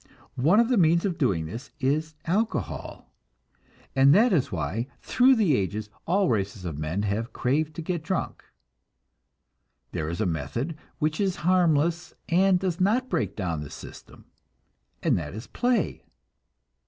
One 0.41 0.59
of 0.59 0.69
the 0.69 0.77
means 0.79 1.05
of 1.05 1.19
doing 1.19 1.45
this 1.45 1.69
is 1.79 2.15
alcohol, 2.25 3.13
and 3.95 4.15
that 4.15 4.33
is 4.33 4.51
why 4.51 4.87
through 5.03 5.35
the 5.35 5.55
ages 5.55 5.91
all 6.07 6.27
races 6.27 6.65
of 6.65 6.79
men 6.79 7.03
have 7.03 7.33
craved 7.33 7.75
to 7.75 7.83
get 7.83 8.01
drunk. 8.01 8.43
There 9.91 10.09
is 10.09 10.19
a 10.19 10.25
method 10.25 10.75
which 10.97 11.21
is 11.21 11.35
harmless, 11.45 12.15
and 12.29 12.57
does 12.59 12.81
not 12.81 13.11
break 13.11 13.35
down 13.35 13.61
the 13.61 13.69
system, 13.69 14.25
and 15.03 15.19
that 15.19 15.35
is 15.35 15.45
play. 15.45 16.03